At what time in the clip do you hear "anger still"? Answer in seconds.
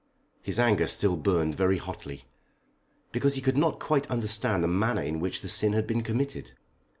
0.59-1.15